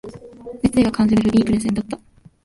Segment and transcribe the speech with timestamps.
[0.63, 1.99] 熱意が感じられる良いプレゼンだった